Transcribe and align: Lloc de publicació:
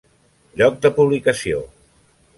Lloc 0.61 0.79
de 0.85 0.91
publicació: 0.97 1.63